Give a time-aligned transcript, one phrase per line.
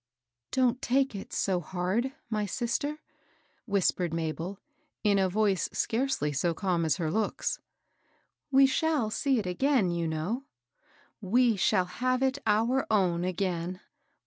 [0.51, 3.01] "Don't take it so hard, my sister,"
[3.65, 4.59] whispered Mabel,
[5.03, 7.59] in a voice scarcely so calm as her looks;"
[8.59, 10.41] we shall see it again, you ki; iow,—
[11.35, 13.79] we shall have it OUT own again."